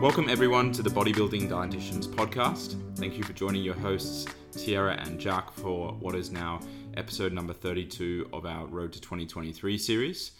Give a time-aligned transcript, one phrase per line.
[0.00, 2.74] Welcome, everyone, to the Bodybuilding Dietitians podcast.
[2.96, 6.60] Thank you for joining your hosts, Tyarra and Jack, for what is now
[6.96, 10.30] episode number 32 of our Road to 2023 series.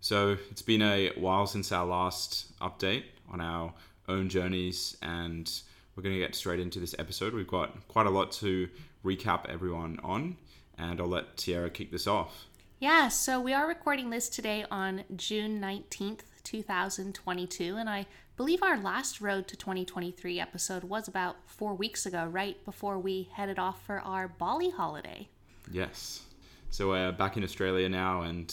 [0.00, 3.74] So, it's been a while since our last update on our
[4.08, 5.50] own journeys, and
[5.96, 7.34] we're going to get straight into this episode.
[7.34, 8.68] We've got quite a lot to
[9.04, 10.36] recap everyone on,
[10.78, 12.46] and I'll let Tyarra kick this off.
[12.78, 18.06] Yeah, so we are recording this today on June 19th, 2022, and I
[18.40, 23.28] believe our last Road to 2023 episode was about four weeks ago, right before we
[23.34, 25.28] headed off for our Bali holiday.
[25.70, 26.22] Yes.
[26.70, 28.50] So we're back in Australia now, and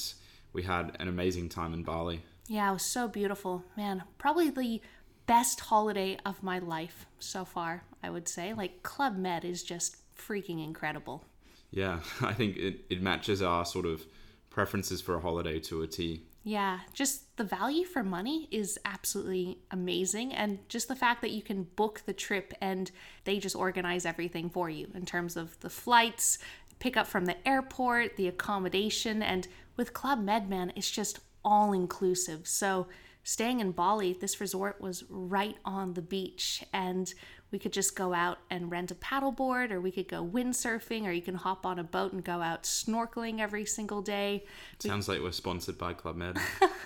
[0.52, 2.22] we had an amazing time in Bali.
[2.50, 3.64] Yeah, it was so beautiful.
[3.78, 4.82] Man, probably the
[5.26, 8.54] best holiday of my life so far, I would say.
[8.54, 11.24] Like, Club Med is just freaking incredible.
[11.72, 14.06] Yeah, I think it, it matches our sort of
[14.50, 16.24] preferences for a holiday to a T.
[16.48, 20.34] Yeah, just the value for money is absolutely amazing.
[20.34, 22.90] And just the fact that you can book the trip and
[23.26, 26.38] they just organize everything for you in terms of the flights,
[26.80, 29.22] pick up from the airport, the accommodation.
[29.22, 29.46] And
[29.76, 32.48] with Club Medman, it's just all inclusive.
[32.48, 32.88] So,
[33.28, 36.64] staying in Bali, this resort was right on the beach.
[36.72, 37.14] And
[37.52, 41.12] we could just go out and rent a paddleboard, or we could go windsurfing, or
[41.12, 44.46] you can hop on a boat and go out snorkeling every single day.
[44.80, 46.38] Sounds like we're sponsored by Club Med.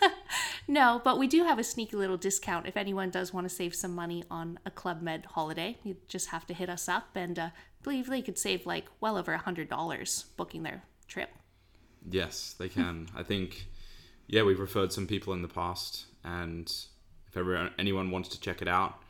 [0.68, 3.76] no, but we do have a sneaky little discount if anyone does want to save
[3.76, 5.78] some money on a Club Med holiday.
[5.84, 7.50] You just have to hit us up, and uh,
[7.84, 11.30] believe they could save like well over a hundred dollars booking their trip.
[12.10, 13.10] Yes, they can.
[13.16, 13.68] I think,
[14.26, 16.72] yeah, we've referred some people in the past, and
[17.34, 19.02] if anyone wants to check it out,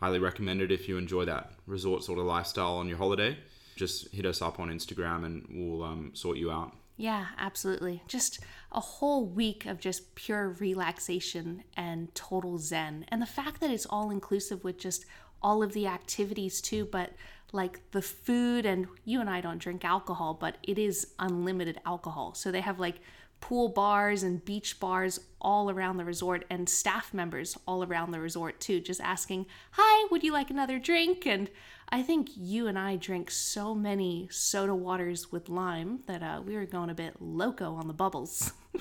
[0.00, 3.36] highly recommend it if you enjoy that resort sort of lifestyle on your holiday.
[3.76, 6.76] Just hit us up on Instagram and we'll um, sort you out.
[6.96, 8.02] Yeah, absolutely.
[8.08, 8.40] Just
[8.72, 13.06] a whole week of just pure relaxation and total zen.
[13.08, 15.06] And the fact that it's all inclusive with just
[15.42, 17.12] all of the activities too, but
[17.52, 22.34] like the food and you and I don't drink alcohol, but it is unlimited alcohol.
[22.34, 22.96] So they have like
[23.40, 28.20] pool bars and beach bars all around the resort and staff members all around the
[28.20, 31.26] resort too just asking hi would you like another drink?
[31.26, 31.50] And
[31.88, 36.54] i think you and i drink so many soda waters with lime that uh, we
[36.54, 38.52] were going a bit loco on the bubbles.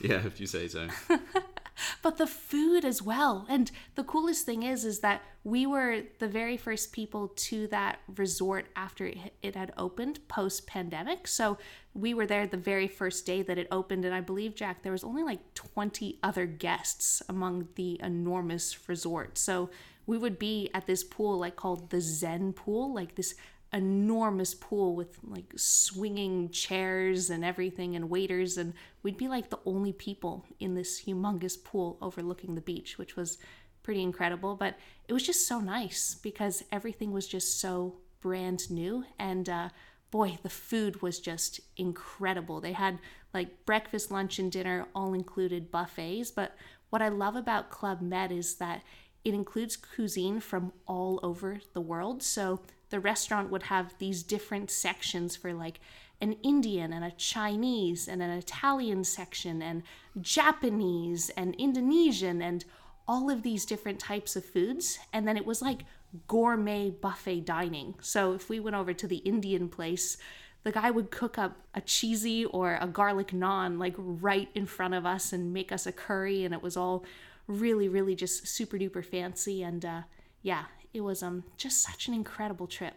[0.00, 0.88] Yeah if you say so
[2.02, 3.46] but the food as well.
[3.48, 8.00] And the coolest thing is, is that we were the very first people to that
[8.16, 11.26] resort after it had opened post pandemic.
[11.26, 11.58] So
[11.94, 14.04] we were there the very first day that it opened.
[14.04, 19.38] And I believe, Jack, there was only like 20 other guests among the enormous resort.
[19.38, 19.70] So
[20.06, 23.34] we would be at this pool, like called the Zen pool, like this
[23.72, 29.60] enormous pool with like swinging chairs and everything and waiters and we'd be like the
[29.64, 33.38] only people in this humongous pool overlooking the beach which was
[33.84, 34.74] pretty incredible but
[35.06, 39.68] it was just so nice because everything was just so brand new and uh,
[40.10, 42.60] boy the food was just incredible.
[42.60, 42.98] They had
[43.32, 46.56] like breakfast lunch and dinner all included buffets but
[46.90, 48.82] what i love about club med is that
[49.24, 54.70] it includes cuisine from all over the world so the restaurant would have these different
[54.70, 55.80] sections for like
[56.20, 59.82] an Indian and a Chinese and an Italian section and
[60.20, 62.64] Japanese and Indonesian and
[63.08, 64.98] all of these different types of foods.
[65.12, 65.84] And then it was like
[66.28, 67.94] gourmet buffet dining.
[68.00, 70.18] So if we went over to the Indian place,
[70.62, 74.94] the guy would cook up a cheesy or a garlic naan like right in front
[74.94, 76.44] of us and make us a curry.
[76.44, 77.04] And it was all
[77.46, 79.62] really, really just super duper fancy.
[79.62, 80.02] And uh,
[80.42, 82.94] yeah, it was um just such an incredible trip.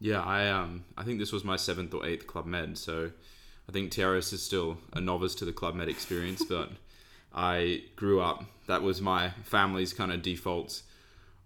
[0.00, 3.10] Yeah, I um I think this was my seventh or eighth Club Med, so
[3.68, 6.70] I think Tiaris is still a novice to the Club Med experience, but
[7.34, 8.44] I grew up.
[8.66, 10.82] That was my family's kind of default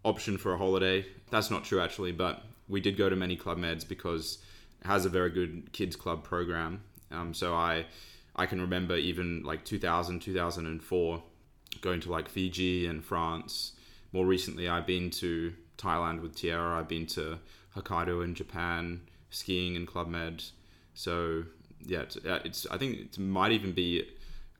[0.05, 1.07] option for a holiday.
[1.31, 4.39] That's not true actually, but we did go to many Club Meds because
[4.81, 6.83] it has a very good kids club program.
[7.11, 7.87] Um, so I
[8.35, 11.23] I can remember even like 2000 2004
[11.81, 13.73] going to like Fiji and France.
[14.13, 16.79] More recently, I've been to Thailand with Tyarra.
[16.79, 17.39] I've been to
[17.77, 20.43] Hokkaido in Japan, skiing in Club Med.
[20.95, 21.45] So
[21.85, 24.09] yeah, it's, it's I think it might even be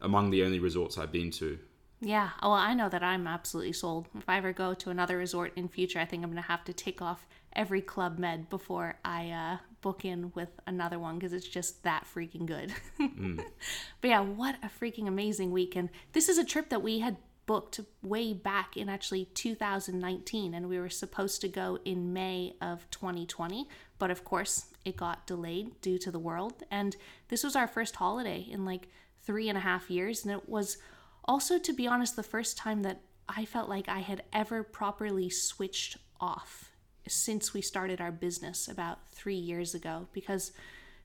[0.01, 1.59] among the only resorts I've been to.
[2.01, 4.09] Yeah, well, I know that I'm absolutely sold.
[4.19, 6.73] If I ever go to another resort in future, I think I'm gonna have to
[6.73, 11.47] take off every Club Med before I uh, book in with another one because it's
[11.47, 12.73] just that freaking good.
[13.01, 13.45] mm.
[14.01, 15.77] But yeah, what a freaking amazing week!
[15.77, 20.69] And this is a trip that we had booked way back in actually 2019 and
[20.69, 23.69] we were supposed to go in May of 2020
[23.99, 26.63] but of course it got delayed due to the world.
[26.71, 26.97] And
[27.29, 28.89] this was our first holiday in like
[29.23, 30.79] three and a half years and it was
[31.25, 35.31] also to be honest the first time that I felt like I had ever properly
[35.31, 36.71] switched off
[37.09, 40.53] since we started our business about three years ago because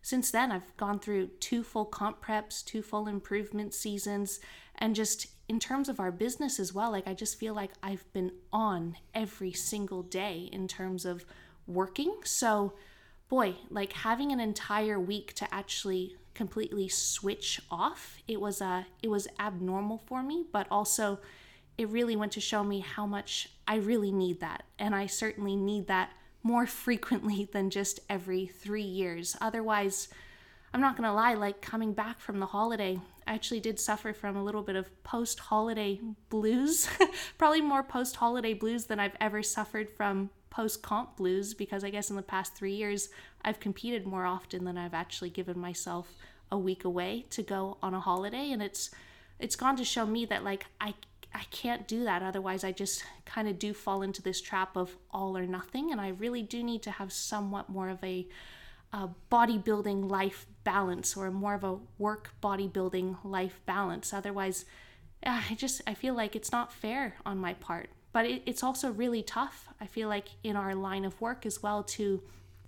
[0.02, 4.40] since then I've gone through two full comp preps, two full improvement seasons,
[4.76, 8.12] and just in terms of our business as well, like I just feel like I've
[8.14, 11.26] been on every single day in terms of
[11.66, 12.16] working.
[12.24, 12.74] So,
[13.30, 19.10] boy, like having an entire week to actually completely switch off, it was uh it
[19.10, 21.20] was abnormal for me, but also
[21.78, 24.64] it really went to show me how much I really need that.
[24.80, 26.12] And I certainly need that
[26.44, 29.38] more frequently than just every three years.
[29.40, 30.10] Otherwise,
[30.74, 34.36] I'm not gonna lie, like coming back from the holiday, I actually did suffer from
[34.36, 36.88] a little bit of post holiday blues.
[37.38, 41.90] Probably more post holiday blues than I've ever suffered from post comp blues because I
[41.90, 43.10] guess in the past three years,
[43.44, 46.16] I've competed more often than I've actually given myself
[46.52, 48.52] a week away to go on a holiday.
[48.52, 48.92] And it's,
[49.40, 50.94] it's gone to show me that like I
[51.34, 52.24] I can't do that.
[52.24, 55.92] Otherwise, I just kind of do fall into this trap of all or nothing.
[55.92, 58.28] And I really do need to have somewhat more of a,
[58.94, 64.14] a bodybuilding life balance or more of a work bodybuilding life balance.
[64.14, 64.66] Otherwise,
[65.26, 67.90] ah, I just I feel like it's not fair on my part.
[68.14, 69.68] But it, it's also really tough.
[69.80, 72.22] I feel like in our line of work as well to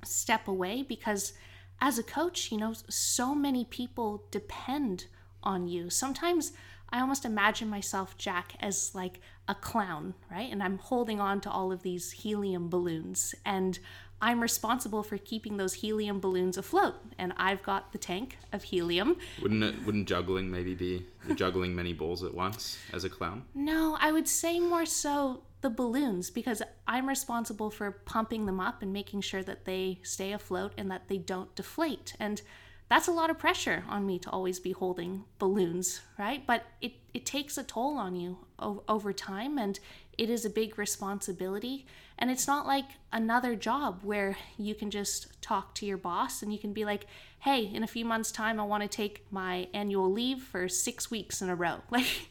[0.04, 1.34] step away because
[1.82, 5.06] as a coach, you know, so many people depend
[5.42, 5.90] on you.
[5.90, 6.52] Sometimes
[6.92, 10.52] I almost imagine myself, Jack, as like a clown, right?
[10.52, 13.80] And I'm holding on to all of these helium balloons, and
[14.22, 16.96] I'm responsible for keeping those helium balloons afloat.
[17.18, 19.18] And I've got the tank of helium.
[19.42, 19.76] Wouldn't it?
[19.86, 21.06] Wouldn't juggling maybe be
[21.36, 23.44] juggling many balls at once as a clown?
[23.54, 28.82] No, I would say more so the balloons because I'm responsible for pumping them up
[28.82, 32.14] and making sure that they stay afloat and that they don't deflate.
[32.20, 32.42] And
[32.88, 36.46] that's a lot of pressure on me to always be holding balloons, right?
[36.48, 39.80] But it, it takes a toll on you o- over time and
[40.18, 41.86] it is a big responsibility.
[42.20, 46.52] And it's not like another job where you can just talk to your boss and
[46.52, 47.08] you can be like,
[47.40, 51.10] hey, in a few months' time, I want to take my annual leave for six
[51.10, 51.82] weeks in a row.
[51.90, 52.30] Like,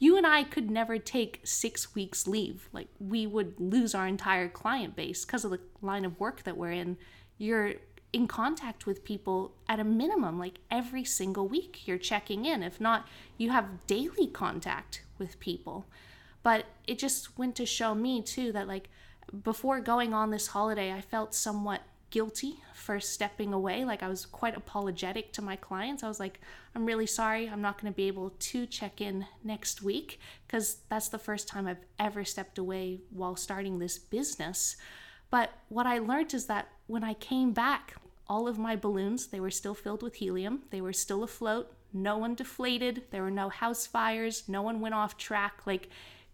[0.00, 2.68] you and I could never take six weeks leave.
[2.72, 6.56] Like, we would lose our entire client base because of the line of work that
[6.56, 6.98] we're in.
[7.38, 7.74] You're
[8.12, 12.64] in contact with people at a minimum, like every single week, you're checking in.
[12.64, 13.06] If not,
[13.38, 15.86] you have daily contact with people.
[16.42, 18.88] But it just went to show me, too, that like
[19.44, 23.84] before going on this holiday, I felt somewhat guilty for stepping away.
[23.84, 26.02] Like I was quite apologetic to my clients.
[26.02, 26.40] I was like,
[26.74, 30.76] I'm really sorry, I'm not going to be able to check in next week because
[30.88, 34.76] that's the first time I've ever stepped away while starting this business.
[35.30, 37.94] But what I learned is that when I came back,
[38.28, 40.62] all of my balloons, they were still filled with helium.
[40.70, 41.72] They were still afloat.
[41.94, 43.04] No one deflated.
[43.10, 44.44] There were no house fires.
[44.48, 45.62] No one went off track.
[45.66, 45.88] Like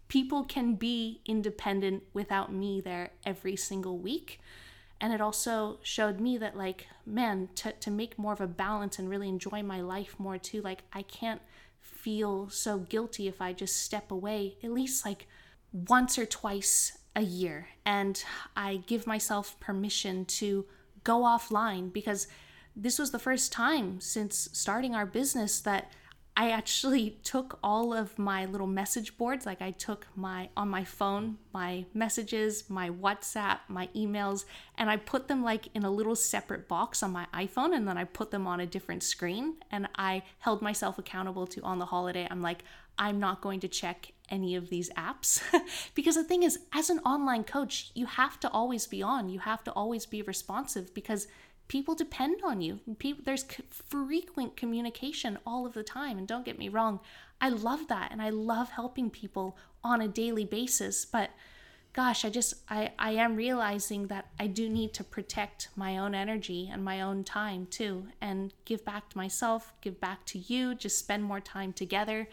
[0.09, 4.41] people can be independent without me there every single week.
[4.99, 8.99] And it also showed me that, like, man, to, to make more of a balance
[8.99, 11.41] and really enjoy my life more too, like, I can't
[11.79, 15.27] feel so guilty if I just step away at least like
[15.71, 18.23] once or twice a year and
[18.55, 20.65] I give myself permission to
[21.03, 22.27] go offline because
[22.75, 25.91] this was the first time since starting our business that
[26.39, 30.85] I actually took all of my little message boards, like I took my on my
[30.85, 34.45] phone, my messages, my WhatsApp, my emails,
[34.77, 37.97] and I put them like in a little separate box on my iPhone and then
[37.97, 41.87] I put them on a different screen and I held myself accountable to on the
[41.87, 42.25] holiday.
[42.31, 42.63] I'm like,
[42.97, 45.41] I'm not going to check any of these apps.
[45.93, 49.39] because the thing is, as an online coach, you have to always be on, you
[49.39, 51.27] have to always be responsive because
[51.69, 52.79] people depend on you.
[52.97, 56.17] People, there's frequent communication all of the time.
[56.17, 56.99] And don't get me wrong,
[57.39, 61.05] I love that and I love helping people on a daily basis.
[61.05, 61.29] But
[61.93, 66.13] gosh, I just, I, I am realizing that I do need to protect my own
[66.13, 70.75] energy and my own time too and give back to myself, give back to you,
[70.75, 72.27] just spend more time together.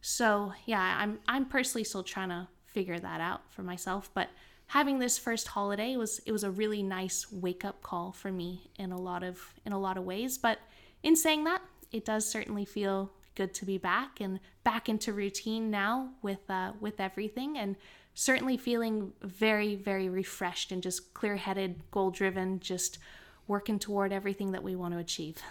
[0.00, 4.28] So yeah, I'm I'm personally still trying to figure that out for myself, but
[4.68, 8.70] having this first holiday was it was a really nice wake up call for me
[8.78, 10.38] in a lot of in a lot of ways.
[10.38, 10.58] But
[11.02, 15.70] in saying that, it does certainly feel good to be back and back into routine
[15.70, 17.76] now with uh, with everything and
[18.14, 22.98] certainly feeling very very refreshed and just clear headed, goal driven, just
[23.46, 25.42] working toward everything that we want to achieve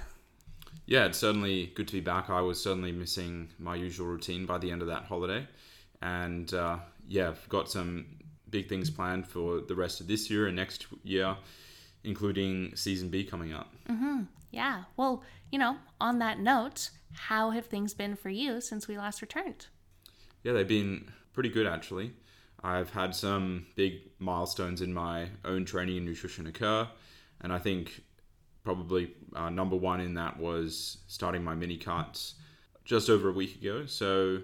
[0.87, 2.29] yeah, it's certainly good to be back.
[2.29, 5.45] I was certainly missing my usual routine by the end of that holiday.
[6.01, 8.05] And uh, yeah, I've got some
[8.49, 11.35] big things planned for the rest of this year and next year,
[12.03, 13.73] including season B coming up.
[13.89, 14.23] Mm-hmm.
[14.51, 14.83] Yeah.
[14.95, 19.21] Well, you know, on that note, how have things been for you since we last
[19.21, 19.67] returned?
[20.43, 22.13] Yeah, they've been pretty good actually.
[22.63, 26.87] I've had some big milestones in my own training and nutrition occur,
[27.41, 28.01] and I think
[28.63, 32.35] probably uh, number one in that was starting my mini cuts
[32.83, 33.85] just over a week ago.
[33.85, 34.39] So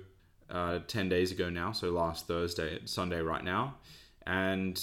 [0.50, 3.76] uh, 10 days ago now, so last Thursday, Sunday right now.
[4.26, 4.82] And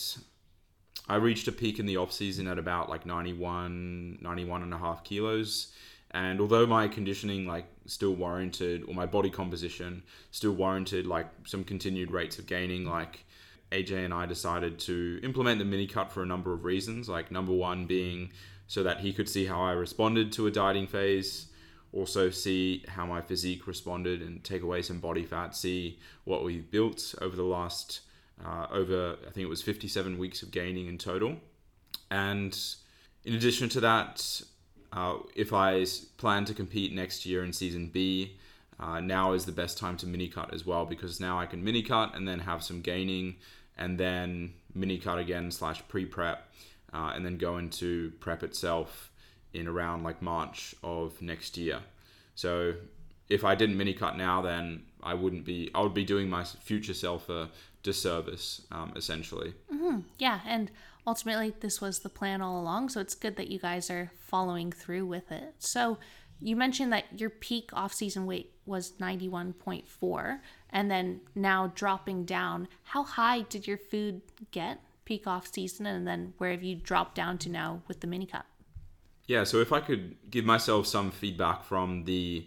[1.08, 4.78] I reached a peak in the off season at about like 91, 91 and a
[4.78, 5.72] half kilos.
[6.12, 11.64] And although my conditioning like still warranted, or my body composition still warranted like some
[11.64, 13.24] continued rates of gaining, like
[13.72, 17.08] AJ and I decided to implement the mini cut for a number of reasons.
[17.08, 18.32] Like number one being
[18.66, 21.46] so that he could see how I responded to a dieting phase,
[21.92, 26.58] also see how my physique responded and take away some body fat, see what we
[26.58, 28.00] built over the last
[28.44, 31.36] uh, over I think it was 57 weeks of gaining in total.
[32.10, 32.58] And
[33.24, 34.42] in addition to that,
[34.92, 35.84] uh, if I
[36.16, 38.38] plan to compete next year in season B,
[38.78, 41.62] uh, now is the best time to mini cut as well because now I can
[41.62, 43.36] mini cut and then have some gaining
[43.76, 46.48] and then mini cut again slash pre prep
[46.92, 49.09] uh, and then go into prep itself
[49.52, 51.80] in around like March of next year.
[52.34, 52.74] So
[53.28, 55.70] if I didn't mini cut now, then I wouldn't be.
[55.74, 57.50] I would be doing my future self a
[57.82, 59.54] disservice, um, essentially.
[59.72, 60.00] Mm-hmm.
[60.18, 60.70] Yeah, and
[61.06, 62.90] ultimately this was the plan all along.
[62.90, 65.54] So it's good that you guys are following through with it.
[65.58, 65.98] So
[66.40, 70.40] you mentioned that your peak off-season weight was 91.4
[70.70, 76.32] and then now dropping down how high did your food get peak off-season and then
[76.38, 78.46] where have you dropped down to now with the mini cut
[79.30, 82.44] yeah so if i could give myself some feedback from the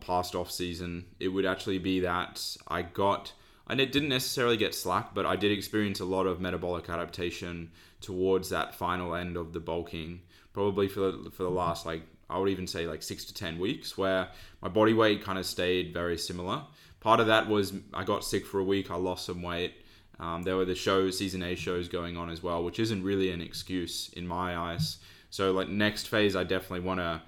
[0.00, 3.32] past off-season it would actually be that i got
[3.68, 7.70] and it didn't necessarily get slack but i did experience a lot of metabolic adaptation
[8.00, 10.20] towards that final end of the bulking
[10.52, 13.58] probably for the, for the last like I would even say like six to 10
[13.58, 14.28] weeks where
[14.60, 16.62] my body weight kind of stayed very similar.
[17.00, 19.72] Part of that was I got sick for a week, I lost some weight.
[20.20, 23.30] Um, there were the shows, season A shows going on as well, which isn't really
[23.30, 24.98] an excuse in my eyes.
[25.30, 27.22] So, like, next phase, I definitely want to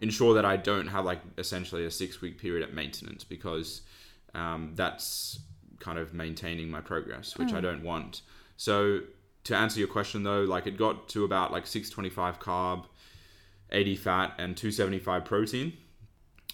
[0.00, 3.82] ensure that I don't have like essentially a six week period at maintenance because
[4.34, 5.40] um, that's
[5.78, 7.54] kind of maintaining my progress, which mm.
[7.54, 7.64] I hmm.
[7.64, 8.22] don't want.
[8.56, 9.00] So,
[9.44, 12.84] to answer your question though, like, it got to about like 625 carb
[13.72, 15.72] 80 fat, and 275 protein.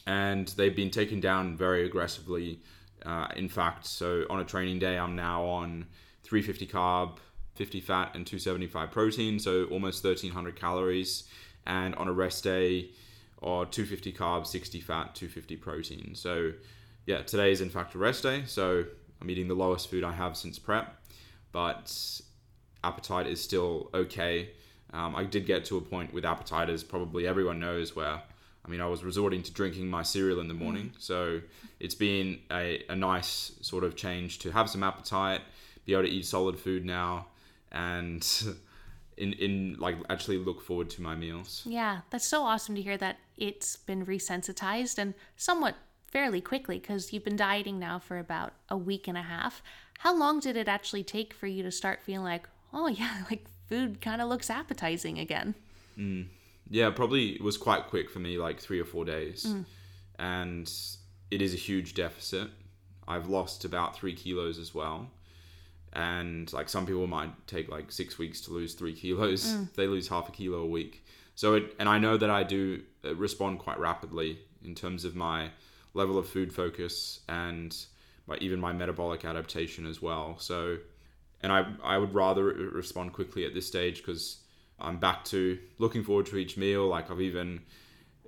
[0.06, 2.60] And they've been taken down very aggressively.
[3.04, 5.86] Uh, in fact, so on a training day, I'm now on
[6.22, 7.16] 350 carb,
[7.58, 11.24] 50 fat, and 275 protein, so almost 1300 calories.
[11.66, 12.88] And on a rest day,
[13.38, 16.14] or 250 carbs, 60 fat, 250 protein.
[16.14, 16.52] So,
[17.04, 18.44] yeah, today is in fact a rest day.
[18.46, 18.84] So,
[19.20, 20.96] I'm eating the lowest food I have since prep,
[21.52, 21.92] but
[22.84, 24.50] appetite is still okay.
[24.92, 28.22] Um, I did get to a point with appetite, as probably everyone knows, where
[28.68, 30.90] I mean, I was resorting to drinking my cereal in the morning.
[30.90, 31.00] Mm.
[31.02, 31.40] So
[31.80, 35.40] it's been a, a nice sort of change to have some appetite,
[35.86, 37.26] be able to eat solid food now,
[37.72, 38.26] and
[39.16, 41.62] in, in like actually look forward to my meals.
[41.66, 45.74] Yeah, that's so awesome to hear that it's been resensitized and somewhat
[46.06, 49.62] fairly quickly because you've been dieting now for about a week and a half.
[49.98, 53.44] How long did it actually take for you to start feeling like, oh, yeah, like
[53.68, 55.54] food kind of looks appetizing again.
[55.98, 56.28] Mm.
[56.70, 59.46] Yeah, probably it was quite quick for me, like three or four days.
[59.48, 59.64] Mm.
[60.18, 60.72] And
[61.30, 62.48] it is a huge deficit.
[63.06, 65.10] I've lost about three kilos as well.
[65.92, 69.72] And like some people might take like six weeks to lose three kilos, mm.
[69.74, 71.04] they lose half a kilo a week.
[71.34, 75.14] So it, and I know that I do uh, respond quite rapidly in terms of
[75.14, 75.50] my
[75.94, 77.74] level of food focus and
[78.26, 80.36] my, even my metabolic adaptation as well.
[80.38, 80.78] So
[81.42, 84.38] and I I would rather respond quickly at this stage because
[84.80, 86.86] I'm back to looking forward to each meal.
[86.86, 87.60] Like I've even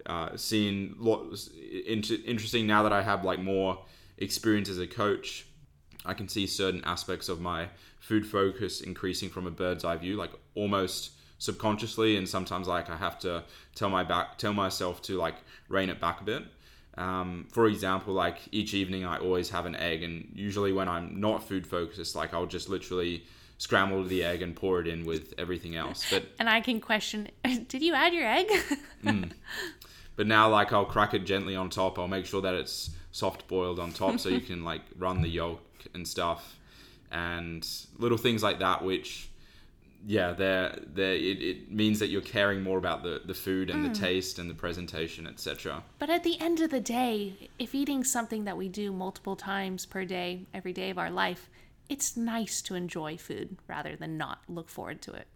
[0.07, 1.51] uh, seen lots
[1.87, 3.79] interesting now that I have like more
[4.19, 5.47] experience as a coach.
[6.05, 10.17] I can see certain aspects of my food focus increasing from a bird's eye view,
[10.17, 15.17] like almost subconsciously, and sometimes like I have to tell my back tell myself to
[15.17, 15.37] like
[15.69, 16.45] rein it back a bit.
[16.97, 21.21] Um, for example, like each evening I always have an egg, and usually when I'm
[21.21, 23.25] not food focused, like I'll just literally
[23.59, 26.07] scramble the egg and pour it in with everything else.
[26.11, 27.29] But and I can question,
[27.69, 28.49] did you add your egg?
[29.05, 29.31] mm.
[30.17, 31.99] But now, like I'll crack it gently on top.
[31.99, 35.29] I'll make sure that it's soft boiled on top, so you can like run the
[35.29, 35.63] yolk
[35.95, 36.57] and stuff,
[37.11, 37.67] and
[37.99, 39.31] little things like that, which
[40.07, 43.85] yeah, they're, they're, it, it means that you're caring more about the, the food and
[43.85, 43.93] mm.
[43.93, 45.83] the taste and the presentation, etc.
[45.99, 49.85] But at the end of the day, if eating something that we do multiple times
[49.85, 51.51] per day, every day of our life,
[51.89, 55.27] it's nice to enjoy food rather than not look forward to it.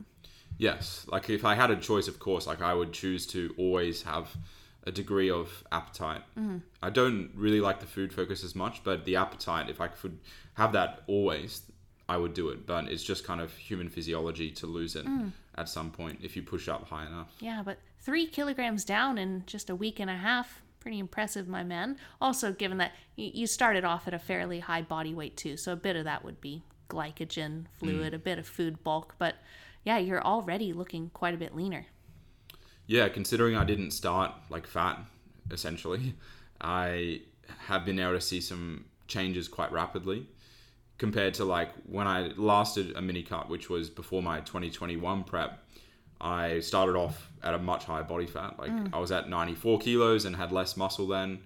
[0.57, 4.03] Yes, like if I had a choice, of course, like I would choose to always
[4.05, 4.37] have
[4.87, 6.23] a degree of appetite.
[6.39, 6.59] Mm-hmm.
[6.83, 10.19] I don't really like the food focus as much, but the appetite, if I could
[10.55, 11.63] have that always,
[12.09, 12.67] I would do it.
[12.67, 15.33] But it's just kind of human physiology to lose it mm.
[15.57, 17.35] at some point if you push up high enough.
[17.41, 20.61] Yeah, but three kilograms down in just a week and a half.
[20.81, 21.97] Pretty impressive, my man.
[22.21, 25.77] Also, given that you started off at a fairly high body weight, too, so a
[25.77, 28.17] bit of that would be glycogen, fluid, mm.
[28.17, 29.15] a bit of food bulk.
[29.19, 29.37] But
[29.83, 31.87] yeah, you're already looking quite a bit leaner.
[32.87, 34.99] Yeah, considering I didn't start like fat,
[35.51, 36.15] essentially,
[36.61, 37.23] I
[37.67, 40.27] have been able to see some changes quite rapidly
[40.99, 45.25] compared to like when I last did a mini cut, which was before my 2021
[45.25, 45.61] prep.
[46.21, 48.59] I started off at a much higher body fat.
[48.59, 48.89] Like mm.
[48.95, 51.41] I was at 94 kilos and had less muscle then.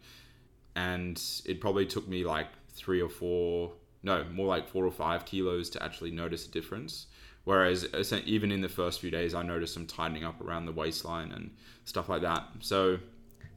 [0.76, 5.25] And it probably took me like three or four, no, more like four or five
[5.25, 7.07] kilos to actually notice a difference.
[7.45, 10.73] Whereas uh, even in the first few days, I noticed some tightening up around the
[10.73, 11.50] waistline and
[11.85, 12.45] stuff like that.
[12.61, 12.99] So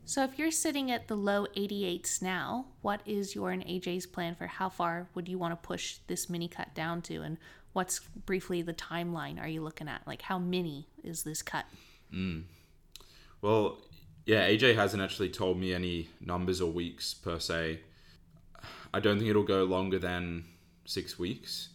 [0.06, 4.36] So if you're sitting at the low 88s now, what is your and AJ's plan
[4.36, 7.22] for how far would you want to push this mini cut down to?
[7.22, 7.38] And
[7.74, 10.08] what's briefly the timeline are you looking at?
[10.08, 11.66] Like how mini is this cut?
[12.12, 12.42] Hmm.
[13.42, 13.80] Well,
[14.26, 17.82] yeah, AJ hasn't actually told me any numbers or weeks per se.
[18.94, 20.46] I don't think it'll go longer than
[20.86, 21.70] six weeks.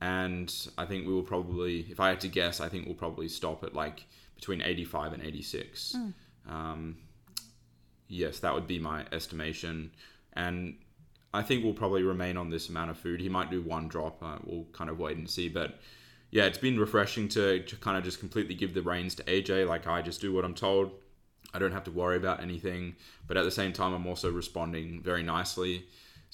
[0.00, 3.28] And I think we will probably, if I had to guess, I think we'll probably
[3.28, 5.94] stop at like between 85 and 86.
[6.48, 6.96] Um,
[8.08, 9.90] yes, that would be my estimation.
[10.34, 10.76] And
[11.32, 13.20] I think we'll probably remain on this amount of food.
[13.20, 14.22] He might do one drop.
[14.22, 15.48] Uh, we'll kind of wait and see.
[15.48, 15.78] But
[16.30, 19.66] yeah, it's been refreshing to, to kind of just completely give the reins to AJ.
[19.66, 20.90] Like I just do what I'm told.
[21.54, 22.96] I don't have to worry about anything.
[23.26, 25.86] But at the same time, I'm also responding very nicely.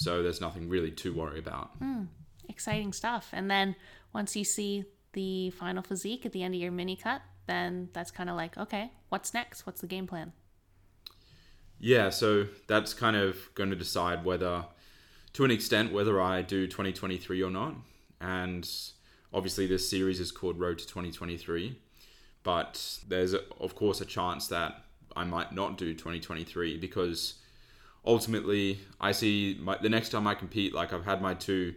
[0.03, 1.71] So there's nothing really to worry about.
[1.79, 2.05] Hmm.
[2.49, 3.29] Exciting stuff.
[3.33, 3.77] And then
[4.13, 8.11] once you see the final physique at the end of your mini cut, then that's
[8.11, 9.67] kind of like, okay, what's next?
[9.67, 10.33] What's the game plan?
[11.79, 14.65] Yeah, so that's kind of going to decide whether,
[15.33, 17.75] to an extent, whether I do 2023 or not.
[18.21, 18.69] And
[19.33, 21.77] obviously, this series is called Road to 2023.
[22.45, 24.85] But there's, of course, a chance that
[25.17, 27.35] I might not do 2023 because
[28.05, 31.75] ultimately, I see my, the next time I compete, like I've had my two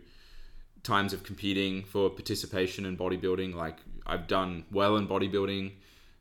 [0.84, 3.54] times of competing for participation in bodybuilding.
[3.56, 5.72] Like I've done well in bodybuilding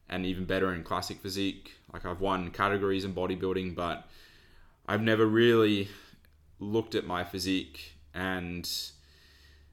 [0.09, 1.73] and even better in classic physique.
[1.93, 4.09] Like I've won categories in bodybuilding, but
[4.87, 5.89] I've never really
[6.59, 8.71] looked at my physique and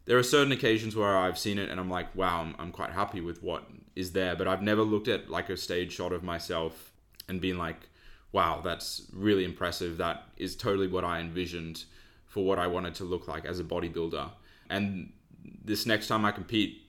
[0.05, 2.91] there are certain occasions where I've seen it and I'm like, wow, I'm, I'm quite
[2.91, 3.63] happy with what
[3.95, 6.91] is there, but I've never looked at like a stage shot of myself
[7.27, 7.87] and been like,
[8.31, 9.97] wow, that's really impressive.
[9.97, 11.83] That is totally what I envisioned
[12.27, 14.29] for what I wanted to look like as a bodybuilder.
[14.69, 15.11] And
[15.63, 16.81] this next time I compete,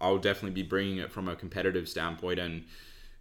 [0.00, 2.64] I'll definitely be bringing it from a competitive standpoint and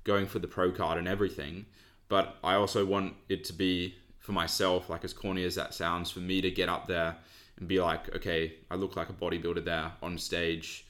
[0.04, 1.66] going for the pro card and everything.
[2.08, 6.12] But I also want it to be for myself, like as corny as that sounds,
[6.12, 7.16] for me to get up there
[7.58, 10.86] and be like, okay, I look like a bodybuilder there on stage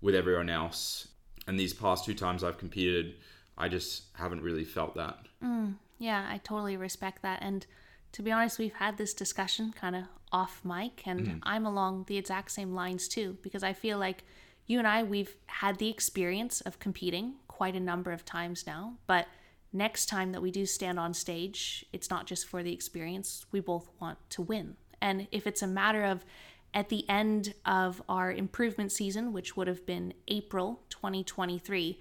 [0.00, 1.08] with everyone else.
[1.46, 3.16] And these past two times I've competed,
[3.58, 5.18] I just haven't really felt that.
[5.42, 5.74] Mm.
[6.00, 7.40] Yeah, I totally respect that.
[7.42, 7.64] And
[8.12, 11.38] to be honest, we've had this discussion kind of off mic, and mm-hmm.
[11.44, 14.24] I'm along the exact same lines too, because I feel like
[14.66, 18.94] you and I, we've had the experience of competing quite a number of times now.
[19.06, 19.28] But
[19.72, 23.60] next time that we do stand on stage, it's not just for the experience, we
[23.60, 24.76] both want to win.
[25.02, 26.24] And if it's a matter of
[26.72, 31.98] at the end of our improvement season, which would have been April 2023,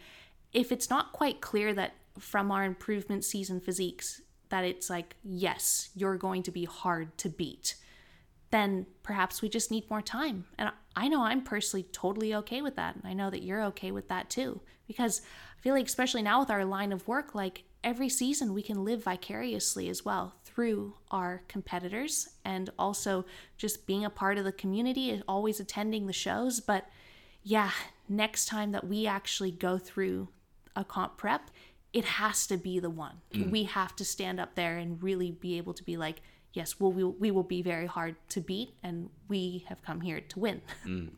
[0.53, 5.89] if it's not quite clear that from our improvement season physiques that it's like, yes,
[5.95, 7.75] you're going to be hard to beat,
[8.51, 10.45] then perhaps we just need more time.
[10.57, 12.95] And I know I'm personally totally okay with that.
[12.95, 14.61] And I know that you're okay with that too.
[14.87, 15.21] Because
[15.57, 18.83] I feel like, especially now with our line of work, like every season we can
[18.83, 23.25] live vicariously as well through our competitors and also
[23.57, 26.59] just being a part of the community, always attending the shows.
[26.59, 26.89] But
[27.43, 27.71] yeah,
[28.09, 30.29] next time that we actually go through
[30.75, 31.51] a comp prep,
[31.93, 33.21] it has to be the one.
[33.51, 36.21] We have to stand up there and really be able to be like,
[36.53, 40.21] yes, well, we, we will be very hard to beat, and we have come here
[40.21, 40.61] to win.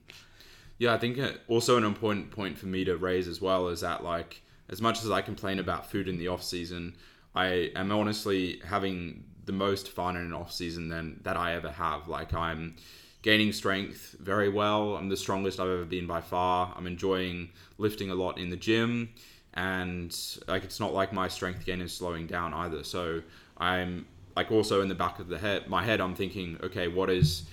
[0.81, 3.81] Yeah, I think uh, also an important point for me to raise as well is
[3.81, 6.95] that like as much as I complain about food in the off season,
[7.35, 11.69] I am honestly having the most fun in an off season than that I ever
[11.69, 12.07] have.
[12.07, 12.77] Like I'm
[13.21, 14.95] gaining strength very well.
[14.95, 16.73] I'm the strongest I've ever been by far.
[16.75, 19.09] I'm enjoying lifting a lot in the gym
[19.53, 20.15] and
[20.47, 22.83] like it's not like my strength gain is slowing down either.
[22.83, 23.21] So
[23.57, 27.09] I'm like also in the back of the head my head I'm thinking, okay, what
[27.09, 27.43] is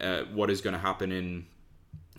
[0.00, 1.46] uh, what is going to happen in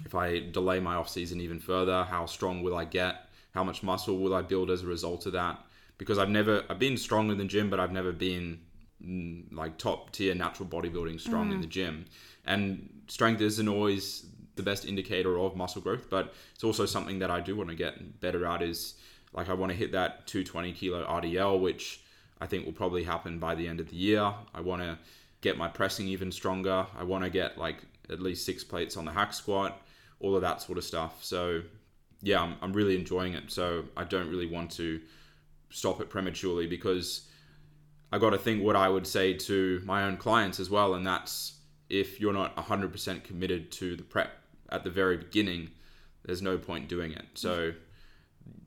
[0.06, 3.26] if I delay my off season even further, how strong will I get?
[3.56, 5.58] how much muscle will I build as a result of that?
[5.98, 8.60] Because I've never I've been strong in the gym, but I've never been
[9.04, 12.06] mm, like top tier natural bodybuilding strong in the gym.
[12.46, 14.26] And strength isn't always
[14.56, 17.76] the best indicator of muscle growth, but it's also something that I do want to
[17.76, 18.62] get better at.
[18.62, 18.96] Is
[19.36, 22.02] like I want to hit that 220 kilo RDL, which
[22.40, 24.34] I think will probably happen by the end of the year.
[24.54, 24.98] I want to
[25.42, 26.88] get my pressing even stronger.
[26.98, 27.78] I want to get like
[28.10, 29.82] at least six plates on the hack squat,
[30.20, 31.24] all of that sort of stuff.
[31.24, 31.62] So
[32.22, 33.52] yeah, I'm, I'm really enjoying it.
[33.52, 35.02] So I don't really want to
[35.70, 37.28] stop it prematurely because
[38.12, 41.06] I got to think what I would say to my own clients as well, and
[41.06, 44.32] that's if you're not 100% committed to the prep
[44.70, 45.70] at the very beginning,
[46.24, 47.26] there's no point doing it.
[47.36, 47.74] So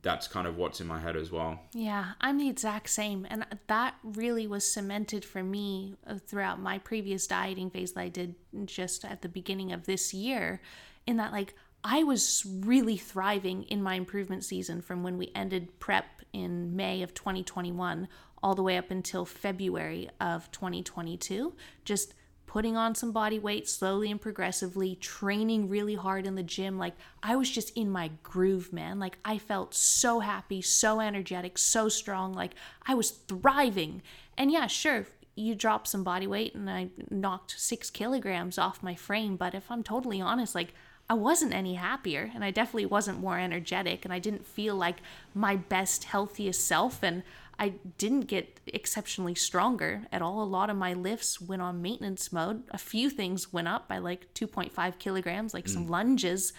[0.01, 1.59] that's kind of what's in my head as well.
[1.73, 3.27] Yeah, I'm the exact same.
[3.29, 8.09] And that really was cemented for me uh, throughout my previous dieting phase that I
[8.09, 10.61] did just at the beginning of this year,
[11.05, 15.79] in that, like, I was really thriving in my improvement season from when we ended
[15.79, 18.07] prep in May of 2021
[18.41, 21.53] all the way up until February of 2022.
[21.85, 22.13] Just
[22.49, 26.79] putting on some body weight slowly and progressively, training really hard in the gym.
[26.79, 28.97] Like I was just in my groove, man.
[28.97, 32.33] Like I felt so happy, so energetic, so strong.
[32.33, 32.55] Like
[32.87, 34.01] I was thriving.
[34.35, 38.95] And yeah, sure, you drop some body weight and I knocked six kilograms off my
[38.95, 39.35] frame.
[39.35, 40.73] But if I'm totally honest, like
[41.07, 45.03] I wasn't any happier and I definitely wasn't more energetic and I didn't feel like
[45.35, 47.03] my best, healthiest self.
[47.03, 47.21] And
[47.59, 50.41] I didn't get exceptionally stronger at all.
[50.41, 52.63] A lot of my lifts went on maintenance mode.
[52.71, 55.73] A few things went up by like 2.5 kilograms, like mm.
[55.73, 56.53] some lunges.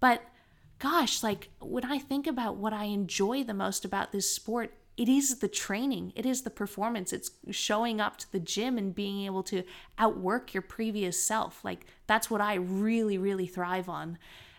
[0.00, 0.22] But
[0.78, 5.10] gosh, like when I think about what I enjoy the most about this sport, it
[5.10, 9.26] is the training, it is the performance, it's showing up to the gym and being
[9.26, 9.62] able to
[9.98, 11.62] outwork your previous self.
[11.62, 14.16] Like that's what I really, really thrive on.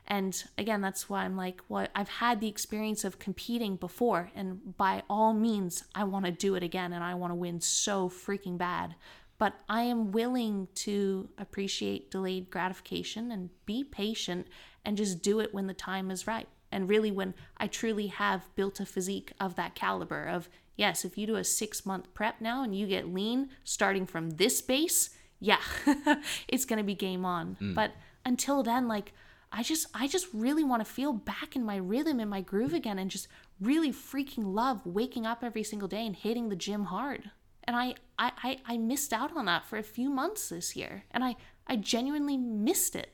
[0.08, 4.78] And again, that's why I'm like, well, I've had the experience of competing before, and
[4.78, 8.10] by all means, I want to do it again and I want to win so
[8.10, 8.96] freaking bad.
[9.38, 14.48] But I am willing to appreciate delayed gratification and be patient
[14.84, 16.48] and just do it when the time is right.
[16.72, 21.18] And really, when I truly have built a physique of that caliber, of yes, if
[21.18, 25.12] you do a six month prep now and you get lean starting from this base,
[25.40, 25.60] yeah,
[26.48, 27.58] it's going to be game on.
[27.62, 27.76] Mm.
[27.76, 27.92] But
[28.26, 29.14] until then, like,
[29.52, 32.74] I just I just really want to feel back in my rhythm and my groove
[32.74, 33.28] again and just
[33.62, 37.32] really freaking love waking up every single day and hitting the gym hard.
[37.64, 41.04] And I I, I, I missed out on that for a few months this year.
[41.12, 41.36] And I,
[41.68, 43.14] I genuinely missed it.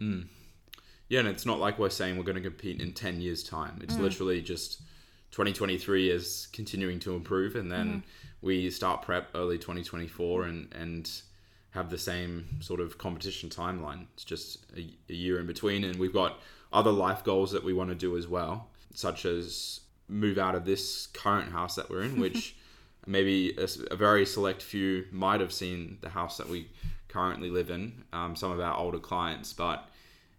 [0.00, 0.26] Mm.
[1.08, 3.80] Yeah, and it's not like we're saying we're going to compete in 10 years' time.
[3.82, 4.00] It's mm.
[4.00, 4.80] literally just
[5.32, 8.02] 2023 is continuing to improve, and then mm.
[8.40, 11.10] we start prep early 2024 and, and
[11.74, 14.06] have the same sort of competition timeline.
[14.14, 16.38] It's just a, a, year in between, and we've got
[16.72, 20.64] other life goals that we want to do as well, such as move out of
[20.64, 22.54] this current house that we're in, which
[23.06, 26.68] maybe a, a, very select few might have seen the house that we
[27.08, 28.04] currently live in.
[28.12, 29.88] Um, some of our older clients, but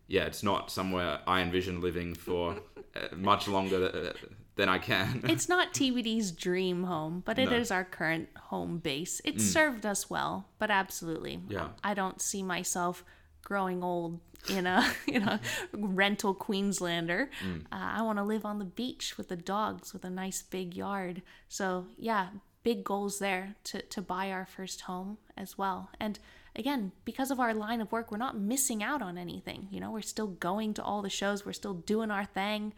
[0.07, 2.55] yeah, it's not somewhere I envision living for
[2.95, 4.13] uh, much longer
[4.55, 5.21] then I can.
[5.27, 7.57] it's not TBD's dream home, but it no.
[7.57, 9.21] is our current home base.
[9.25, 9.41] It mm.
[9.41, 11.41] served us well, but absolutely.
[11.49, 11.69] Yeah.
[11.83, 13.03] I don't see myself
[13.43, 15.39] growing old in a you know
[15.73, 17.29] rental Queenslander.
[17.45, 17.61] Mm.
[17.63, 20.75] Uh, I want to live on the beach with the dogs with a nice big
[20.75, 21.21] yard.
[21.47, 22.29] So yeah,
[22.63, 25.89] big goals there to to buy our first home as well.
[25.99, 26.19] And
[26.55, 29.67] again, because of our line of work, we're not missing out on anything.
[29.69, 32.73] You know, we're still going to all the shows, we're still doing our thing.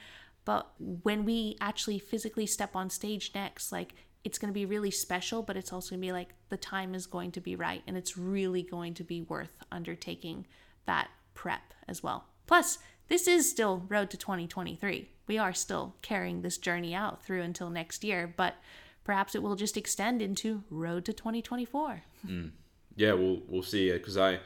[0.47, 4.91] But when we actually physically step on stage next, like it's going to be really
[4.91, 7.83] special, but it's also going to be like the time is going to be right
[7.85, 10.47] and it's really going to be worth undertaking
[10.85, 12.27] that prep as well.
[12.45, 12.79] Plus,
[13.09, 15.09] this is still road to 2023.
[15.27, 18.55] We are still carrying this journey out through until next year, but
[19.03, 22.03] perhaps it will just extend into road to 2024.
[22.25, 22.51] Mm.
[22.95, 23.91] Yeah, we'll we'll see.
[23.91, 24.39] Because I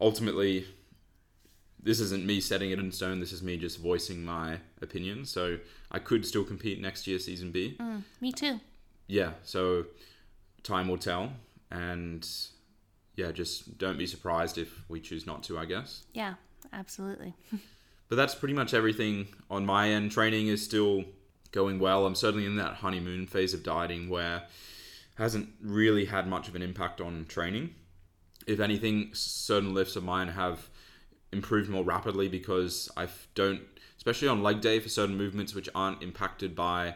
[0.00, 0.66] ultimately
[1.82, 3.18] this isn't me setting it in stone.
[3.20, 5.24] This is me just voicing my opinion.
[5.24, 5.58] So
[5.90, 7.76] I could still compete next year, season B.
[7.80, 8.60] Mm, me too.
[9.08, 9.32] Yeah.
[9.42, 9.86] So
[10.62, 11.32] time will tell,
[11.70, 12.26] and
[13.16, 15.58] yeah, just don't be surprised if we choose not to.
[15.58, 16.04] I guess.
[16.12, 16.34] Yeah,
[16.72, 17.34] absolutely.
[18.08, 20.12] but that's pretty much everything on my end.
[20.12, 21.04] Training is still
[21.50, 22.06] going well.
[22.06, 24.44] I'm certainly in that honeymoon phase of dieting where
[25.16, 27.74] hasn't really had much of an impact on training.
[28.46, 30.68] If anything, certain lifts of mine have
[31.32, 33.62] improved more rapidly because I don't,
[33.96, 36.94] especially on leg day for certain movements which aren't impacted by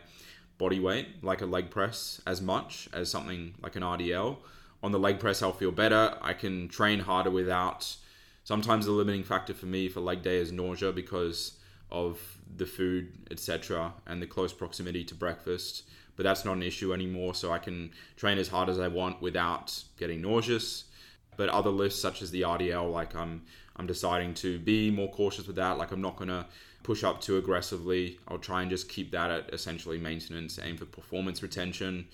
[0.58, 4.38] body weight, like a leg press, as much as something like an RDL.
[4.82, 6.16] On the leg press, I'll feel better.
[6.20, 7.96] I can train harder without.
[8.44, 11.58] Sometimes the limiting factor for me for leg day is nausea because
[11.90, 12.20] of
[12.56, 15.84] the food, etc., and the close proximity to breakfast.
[16.16, 19.20] But that's not an issue anymore, so I can train as hard as I want
[19.20, 20.84] without getting nauseous.
[21.36, 23.42] But other lifts, such as the RDL, like I'm,
[23.76, 25.78] I'm deciding to be more cautious with that.
[25.78, 26.46] Like I'm not gonna
[26.82, 28.18] push up too aggressively.
[28.28, 32.08] I'll try and just keep that at essentially maintenance, aim for performance retention.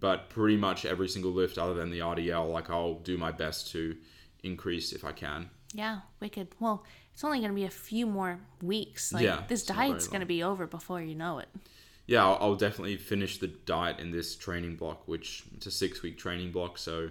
[0.00, 3.70] But pretty much every single lift, other than the RDL, like I'll do my best
[3.72, 3.96] to
[4.42, 5.50] increase if I can.
[5.74, 6.48] Yeah, wicked.
[6.58, 9.12] Well, it's only going to be a few more weeks.
[9.12, 11.48] Like Yeah, this it's not very diet's going to be over before you know it.
[12.06, 16.02] yeah, I'll, I'll definitely finish the diet in this training block, which it's a six
[16.02, 17.10] week training block, so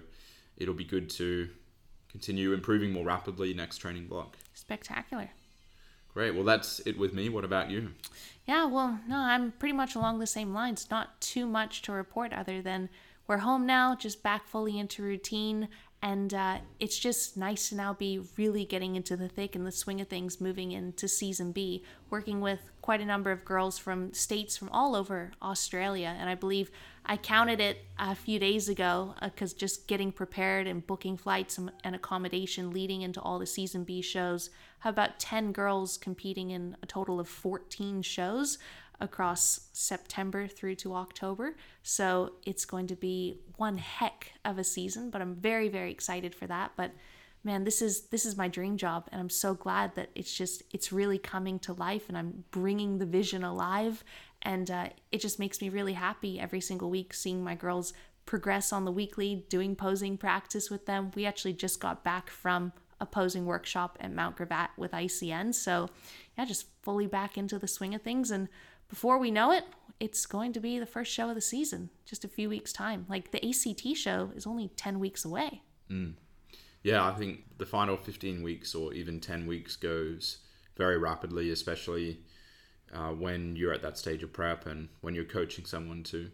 [0.56, 1.48] it'll be good to
[2.14, 4.36] continue improving more rapidly next training block.
[4.54, 5.30] Spectacular.
[6.12, 6.32] Great.
[6.32, 7.28] Well, that's it with me.
[7.28, 7.90] What about you?
[8.46, 10.86] Yeah, well, no, I'm pretty much along the same lines.
[10.92, 12.88] Not too much to report other than
[13.26, 15.66] we're home now, just back fully into routine.
[16.02, 19.72] And uh, it's just nice to now be really getting into the thick and the
[19.72, 24.12] swing of things moving into season B, working with quite a number of girls from
[24.12, 26.14] states from all over Australia.
[26.16, 26.70] And I believe
[27.06, 31.58] I counted it a few days ago uh, because just getting prepared and booking flights
[31.58, 36.50] and, and accommodation leading into all the season B shows, have about 10 girls competing
[36.50, 38.58] in a total of 14 shows
[39.00, 41.56] across September through to October.
[41.82, 46.34] So it's going to be one heck of a season, but I'm very very excited
[46.34, 46.72] for that.
[46.76, 46.92] But
[47.42, 50.62] man, this is this is my dream job and I'm so glad that it's just
[50.72, 54.02] it's really coming to life and I'm bringing the vision alive
[54.44, 57.92] and uh, it just makes me really happy every single week seeing my girls
[58.26, 61.10] progress on the weekly doing posing practice with them.
[61.14, 65.54] We actually just got back from a posing workshop at Mount Gravatt with ICN.
[65.54, 65.90] So,
[66.38, 68.30] yeah, just fully back into the swing of things.
[68.30, 68.48] And
[68.88, 69.64] before we know it,
[70.00, 73.06] it's going to be the first show of the season, just a few weeks' time.
[73.08, 75.62] Like the ACT show is only 10 weeks away.
[76.82, 80.38] Yeah, I think the final 15 weeks or even 10 weeks goes
[80.76, 82.20] very rapidly, especially
[82.92, 86.30] uh, when you're at that stage of prep and when you're coaching someone too.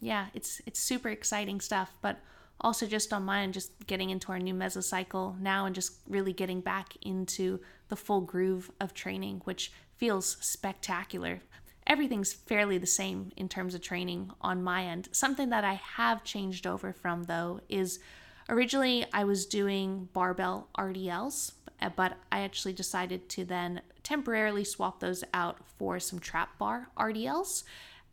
[0.00, 2.18] yeah, it's it's super exciting stuff, but
[2.60, 6.60] also just on mine, just getting into our new mesocycle now and just really getting
[6.60, 11.40] back into the full groove of training, which feels spectacular.
[11.86, 15.08] Everything's fairly the same in terms of training on my end.
[15.12, 18.00] Something that I have changed over from though is
[18.48, 21.52] originally I was doing barbell RDLs,
[21.94, 27.64] but I actually decided to then temporarily swap those out for some trap bar RDLs.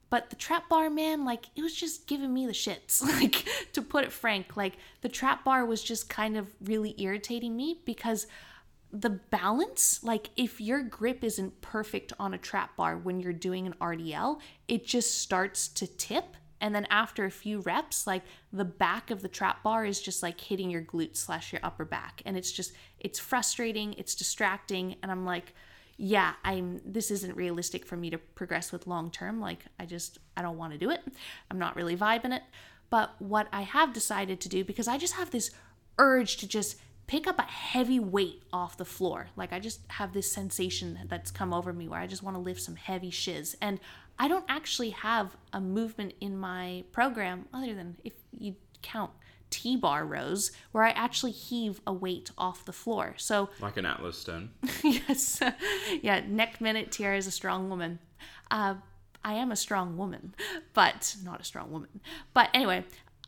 [0.10, 3.02] But the trap bar, man, like it was just giving me the shits.
[3.22, 7.56] Like to put it frank, like the trap bar was just kind of really irritating
[7.56, 8.26] me because
[8.92, 13.68] the balance, like if your grip isn't perfect on a trap bar when you're doing
[13.68, 16.26] an RDL, it just starts to tip.
[16.60, 20.24] And then after a few reps, like the back of the trap bar is just
[20.24, 22.24] like hitting your glutes slash your upper back.
[22.26, 24.96] And it's just, it's frustrating, it's distracting.
[25.04, 25.54] And I'm like,
[26.06, 29.40] yeah, I'm this isn't realistic for me to progress with long term.
[29.40, 31.00] Like I just I don't want to do it.
[31.50, 32.44] I'm not really vibing it.
[32.90, 35.52] But what I have decided to do because I just have this
[35.98, 39.28] urge to just pick up a heavy weight off the floor.
[39.38, 42.42] Like I just have this sensation that's come over me where I just want to
[42.42, 43.80] lift some heavy shiz and
[44.20, 49.12] I don't actually have a movement in my program other than if you count
[49.54, 53.14] T-bar rows where I actually heave a weight off the floor.
[53.18, 54.50] So Like an Atlas stone.
[54.84, 55.40] yes.
[56.02, 58.00] yeah, neck minute, Tyarra is a strong woman.
[58.50, 58.76] Uh,
[59.24, 60.34] I am a strong woman,
[60.74, 62.02] but not a strong woman.
[62.34, 62.84] But anyway,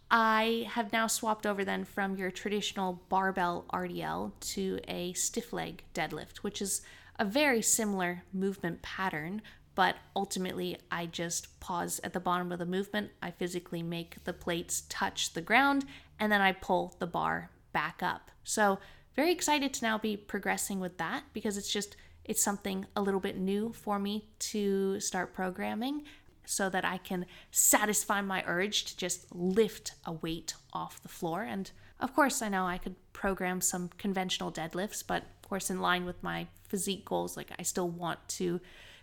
[0.09, 5.83] I have now swapped over then from your traditional barbell RDL to a stiff leg
[5.93, 6.81] deadlift, which is
[7.19, 9.41] a very similar movement pattern,
[9.73, 13.11] but ultimately I just pause at the bottom of the movement.
[13.21, 15.85] I physically make the plates touch the ground
[16.19, 18.31] and then I pull the bar back up.
[18.43, 18.79] So,
[19.15, 23.19] very excited to now be progressing with that because it's just it's something a little
[23.19, 26.03] bit new for me to start programming
[26.45, 31.43] so that I can satisfy my urge to just lift a weight off the floor.
[31.43, 35.79] And of course, I know I could program some conventional deadlifts, but of course, in
[35.79, 38.59] line with my physique goals, like I still want to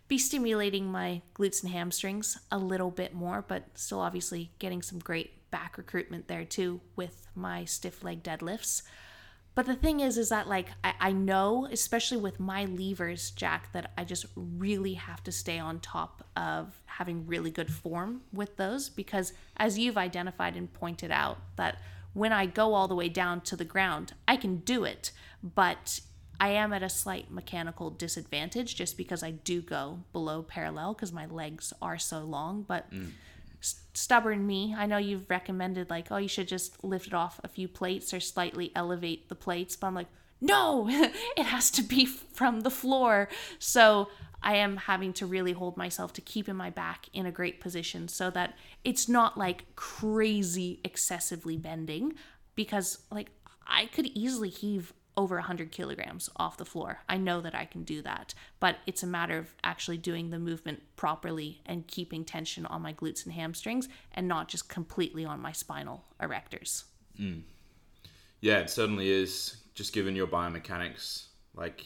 [0.08, 4.98] be stimulating my glutes and hamstrings a little bit more, but still obviously getting some
[4.98, 8.82] great back recruitment there too with my stiff leg deadlifts.
[9.54, 13.72] But the thing is, is that like I, I know, especially with my levers, Jack,
[13.72, 18.56] that I just really have to stay on top of having really good form with
[18.56, 21.78] those because as you've identified and pointed out, that
[22.14, 25.12] when I go all the way down to the ground, I can do it,
[25.42, 26.00] but
[26.40, 31.12] I am at a slight mechanical disadvantage just because I do go below parallel because
[31.12, 32.64] my legs are so long.
[32.66, 33.10] But mm.
[33.62, 37.48] Stubborn me, I know you've recommended like, oh, you should just lift it off a
[37.48, 40.08] few plates or slightly elevate the plates, but I'm like,
[40.40, 43.28] no, it has to be from the floor.
[43.58, 44.08] So
[44.42, 48.08] I am having to really hold myself to keeping my back in a great position
[48.08, 52.14] so that it's not like crazy excessively bending
[52.54, 53.30] because like
[53.66, 57.00] I could easily heave over 100 kilograms off the floor.
[57.08, 60.38] I know that I can do that, but it's a matter of actually doing the
[60.38, 65.40] movement properly and keeping tension on my glutes and hamstrings and not just completely on
[65.40, 66.84] my spinal erectors.
[68.40, 69.56] Yeah, it certainly is.
[69.74, 71.84] Just given your biomechanics, like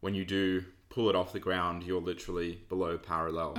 [0.00, 3.54] when you do pull it off the ground, you're literally below parallel.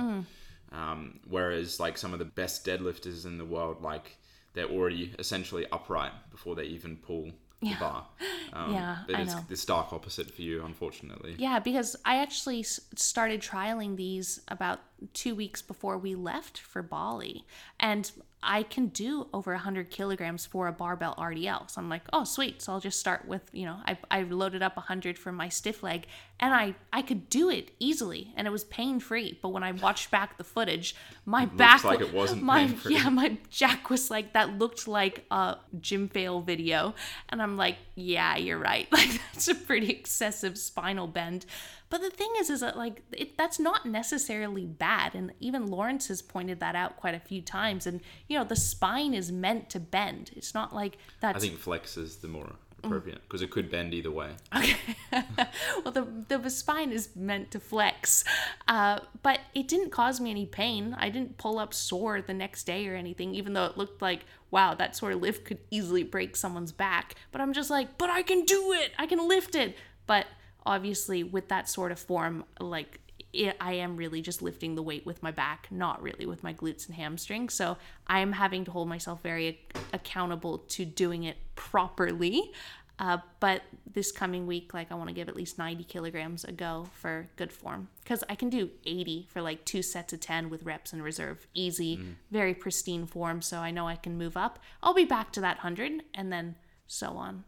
[0.72, 4.16] Um, whereas, like some of the best deadlifters in the world, like
[4.54, 7.30] they're already essentially upright before they even pull
[7.64, 8.06] the bar.
[8.52, 9.44] Um, Yeah, but I it's know.
[9.48, 11.34] the stark opposite for you, unfortunately.
[11.38, 14.80] Yeah, because I actually started trialing these about
[15.12, 17.44] two weeks before we left for Bali.
[17.80, 18.10] And
[18.44, 21.70] I can do over 100 kilograms for a barbell RDL.
[21.70, 22.60] So I'm like, oh, sweet.
[22.62, 25.82] So I'll just start with, you know, I, I loaded up 100 for my stiff
[25.82, 26.06] leg
[26.38, 29.38] and I, I could do it easily and it was pain free.
[29.40, 31.84] But when I watched back the footage, my back.
[31.84, 32.94] Was like it wasn't my, pain-free.
[32.96, 36.94] Yeah, my jack was like, that looked like a gym fail video.
[37.30, 38.88] And I'm like, yeah, you're right.
[38.94, 41.46] Like, that's a pretty excessive spinal bend.
[41.94, 46.08] But the thing is, is that like it, that's not necessarily bad, and even Lawrence
[46.08, 47.86] has pointed that out quite a few times.
[47.86, 50.32] And you know, the spine is meant to bend.
[50.34, 51.36] It's not like that.
[51.36, 52.50] I think flex is the more
[52.82, 54.30] appropriate because it could bend either way.
[54.56, 54.76] Okay.
[55.84, 58.24] well, the, the spine is meant to flex,
[58.66, 60.96] uh, but it didn't cause me any pain.
[60.98, 64.24] I didn't pull up sore the next day or anything, even though it looked like,
[64.50, 67.14] wow, that sort of lift could easily break someone's back.
[67.30, 68.90] But I'm just like, but I can do it.
[68.98, 69.76] I can lift it.
[70.08, 70.26] But
[70.66, 73.00] obviously, with that sort of form, like,
[73.32, 76.54] it, I am really just lifting the weight with my back, not really with my
[76.54, 77.54] glutes and hamstrings.
[77.54, 79.60] So I am having to hold myself very
[79.92, 82.52] accountable to doing it properly.
[82.98, 86.52] Uh, but this coming week, like I want to give at least 90 kilograms a
[86.52, 90.48] go for good form because I can do 80 for like two sets of 10
[90.48, 91.48] with reps in reserve.
[91.54, 91.98] Easy,
[92.30, 93.42] very pristine form.
[93.42, 94.60] So I know I can move up.
[94.80, 96.54] I'll be back to that 100 and then
[96.86, 97.42] so on.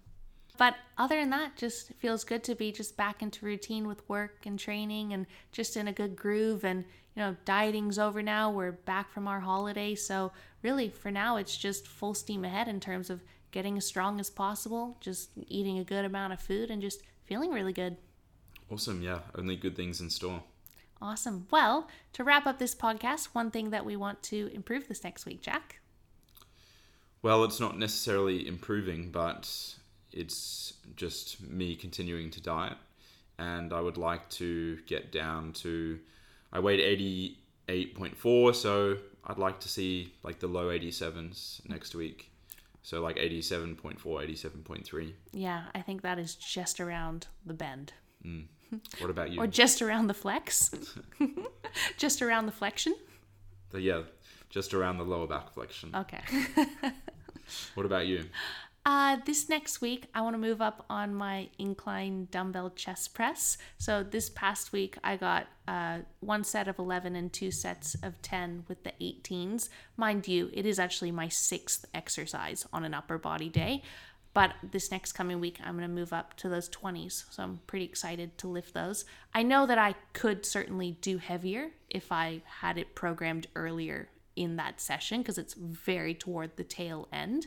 [0.56, 4.46] But other than that, just feels good to be just back into routine with work
[4.46, 6.64] and training and just in a good groove.
[6.64, 8.50] And, you know, dieting's over now.
[8.50, 9.94] We're back from our holiday.
[9.94, 14.20] So, really, for now, it's just full steam ahead in terms of getting as strong
[14.20, 17.96] as possible, just eating a good amount of food, and just feeling really good.
[18.70, 19.20] Awesome, yeah.
[19.34, 20.42] Only good things in store.
[21.00, 21.46] Awesome.
[21.50, 25.26] Well, to wrap up this podcast, one thing that we want to improve this next
[25.26, 25.80] week, Jack.
[27.22, 29.76] Well, it's not necessarily improving, but
[30.16, 32.76] it's just me continuing to diet.
[33.38, 35.98] And I would like to get down to,
[36.52, 36.80] I weighed
[37.68, 42.30] 88.4, so I'd like to see like the low 87s next week.
[42.82, 45.12] So like 87.4, 87.3.
[45.32, 47.92] Yeah, I think that is just around the bend.
[48.24, 48.46] Mm.
[48.98, 49.40] What about you?
[49.40, 50.70] Or just around the flex.
[51.98, 52.94] just around the flexion.
[53.74, 54.02] Yeah,
[54.48, 55.94] just around the lower back flexion.
[55.94, 56.22] Okay.
[57.74, 58.24] What about you?
[58.86, 63.58] Uh, this next week, I want to move up on my incline dumbbell chest press.
[63.78, 68.22] So this past week, I got uh, one set of 11 and two sets of
[68.22, 69.70] 10 with the 18s.
[69.96, 73.82] Mind you, it is actually my sixth exercise on an upper body day.
[74.34, 77.24] But this next coming week, I'm going to move up to those 20s.
[77.30, 79.04] So I'm pretty excited to lift those.
[79.34, 84.56] I know that I could certainly do heavier if I had it programmed earlier in
[84.56, 87.46] that session because it's very toward the tail end.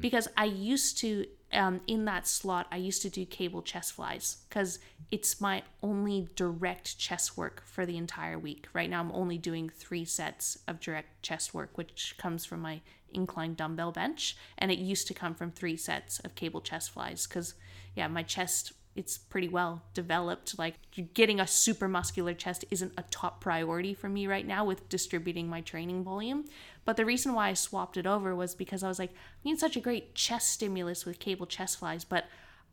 [0.00, 4.38] Because I used to, um, in that slot, I used to do cable chest flies
[4.48, 4.78] because
[5.10, 8.68] it's my only direct chest work for the entire week.
[8.72, 12.80] Right now, I'm only doing three sets of direct chest work, which comes from my
[13.12, 14.36] inclined dumbbell bench.
[14.58, 17.54] And it used to come from three sets of cable chest flies because,
[17.96, 20.58] yeah, my chest it's pretty well developed.
[20.58, 20.74] Like
[21.14, 25.48] getting a super muscular chest isn't a top priority for me right now with distributing
[25.48, 26.46] my training volume.
[26.84, 29.60] But the reason why I swapped it over was because I was like, I need
[29.60, 32.24] such a great chest stimulus with cable chest flies, but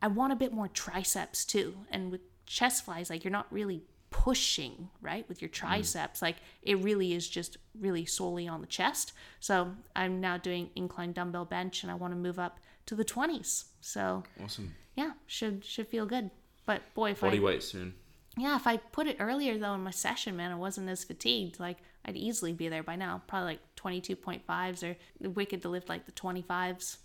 [0.02, 1.76] I want a bit more triceps too.
[1.92, 5.30] And with chest flies, like you're not really pushing, right?
[5.30, 5.68] With your mm-hmm.
[5.68, 9.14] triceps, like it really is just really solely on the chest.
[9.40, 13.06] So I'm now doing incline dumbbell bench and I want to move up to the
[13.06, 13.66] 20s.
[13.82, 14.74] So Awesome.
[14.96, 16.32] yeah, should should feel good.
[16.66, 17.94] But boy, if Body I weight soon.
[18.38, 21.60] yeah, if I put it earlier though in my session, man, I wasn't as fatigued.
[21.60, 23.22] Like I'd easily be there by now.
[23.28, 26.98] Probably like twenty two point fives or wicked to lift like the twenty fives.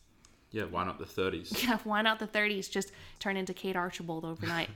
[0.53, 1.63] Yeah, why not the 30s?
[1.69, 2.69] Yeah, why not the thirties?
[2.69, 4.69] Just turn into Kate Archibald overnight.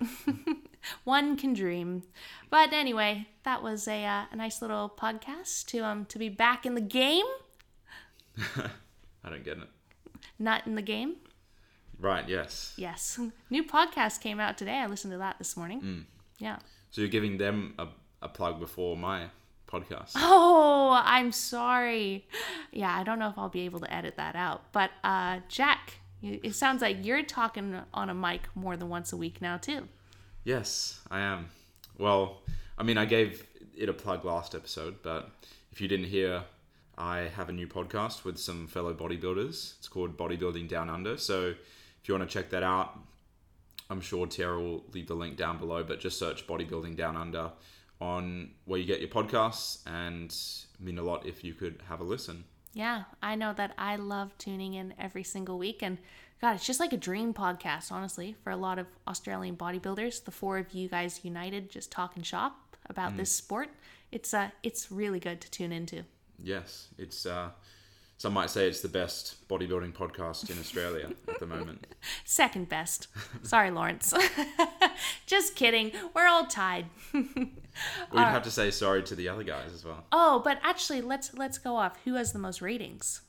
[1.04, 2.04] One can dream.
[2.48, 6.64] But anyway, that was a uh, a nice little podcast to um to be back
[6.64, 7.24] in the game.
[9.24, 9.68] I don't get it.
[10.38, 11.16] Not in the game.
[11.98, 12.74] Right, yes.
[12.76, 13.18] Yes.
[13.50, 14.76] New podcast came out today.
[14.78, 16.06] I listened to that this morning.
[16.38, 16.58] Yeah.
[16.90, 17.88] So you're giving them a,
[18.22, 19.26] a plug before my
[19.66, 20.12] podcast.
[20.16, 22.26] Oh, I'm sorry.
[22.72, 24.72] Yeah, I don't know if I'll be able to edit that out.
[24.72, 29.16] But uh, Jack, it sounds like you're talking on a mic more than once a
[29.16, 29.88] week now too.
[30.44, 31.48] Yes, I am.
[31.98, 32.42] Well,
[32.76, 33.44] I mean, I gave
[33.76, 35.30] it a plug last episode, but
[35.72, 36.44] if you didn't hear,
[36.96, 39.78] I have a new podcast with some fellow bodybuilders.
[39.78, 41.16] It's called Bodybuilding Down Under.
[41.16, 41.54] So
[42.02, 42.98] if you want to check that out,
[43.90, 47.52] I'm sure Tyarra will leave the link down below, but just search Bodybuilding Down Under
[48.00, 50.34] on where you get your podcasts and
[50.80, 52.44] mean a lot if you could have a listen.
[52.72, 55.82] Yeah, I know that I love tuning in every single week.
[55.82, 55.98] And
[56.40, 60.24] God, it's just like a dream podcast, honestly, for a lot of Australian bodybuilders.
[60.24, 63.18] The four of you guys united, just talking shop about mm.
[63.18, 63.70] this sport.
[64.10, 66.04] It's uh, it's really good to tune into.
[66.42, 67.50] Yes, it's uh,
[68.16, 71.86] some might say it's the best bodybuilding podcast in Australia at the moment.
[72.24, 73.08] Second best.
[73.42, 74.14] Sorry, Lawrence.
[75.26, 75.92] Just kidding.
[76.14, 76.86] We're all tied.
[77.12, 77.50] We'd
[78.12, 80.04] uh, have to say sorry to the other guys as well.
[80.12, 81.98] Oh, but actually, let's let's go off.
[82.04, 83.22] Who has the most ratings?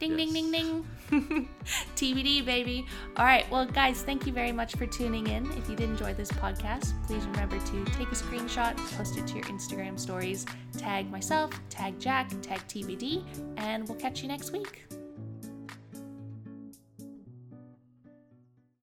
[0.00, 0.32] Ding, yes.
[0.32, 1.48] ding, ding, ding.
[1.96, 2.86] TBD, baby.
[3.16, 3.48] All right.
[3.50, 5.46] Well, guys, thank you very much for tuning in.
[5.52, 9.34] If you did enjoy this podcast, please remember to take a screenshot, post it to
[9.34, 10.46] your Instagram stories,
[10.78, 13.24] tag myself, tag Jack, tag TBD,
[13.58, 14.89] and we'll catch you next week.